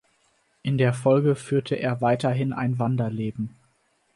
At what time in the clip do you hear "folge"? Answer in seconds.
0.93-1.35